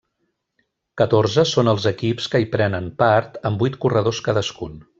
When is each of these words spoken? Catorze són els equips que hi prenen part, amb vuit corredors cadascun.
Catorze 1.01 1.43
són 1.51 1.69
els 1.73 1.85
equips 1.91 2.29
que 2.33 2.41
hi 2.41 2.47
prenen 2.55 2.89
part, 3.05 3.39
amb 3.51 3.63
vuit 3.65 3.77
corredors 3.85 4.23
cadascun. 4.31 4.75